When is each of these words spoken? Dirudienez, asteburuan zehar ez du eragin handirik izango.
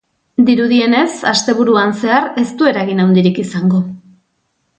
Dirudienez, 0.45 1.11
asteburuan 1.31 1.93
zehar 1.99 2.25
ez 2.45 2.49
du 2.63 2.71
eragin 2.73 3.05
handirik 3.05 3.39
izango. 3.45 3.85